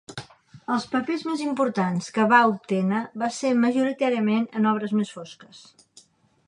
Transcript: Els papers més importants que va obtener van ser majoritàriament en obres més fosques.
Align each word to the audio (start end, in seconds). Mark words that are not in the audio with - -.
Els 0.75 0.85
papers 0.93 1.25
més 1.27 1.43
importants 1.43 2.07
que 2.15 2.25
va 2.31 2.39
obtener 2.55 3.03
van 3.25 3.35
ser 3.39 3.53
majoritàriament 3.67 4.51
en 4.61 4.69
obres 4.75 4.99
més 5.03 5.15
fosques. 5.19 5.63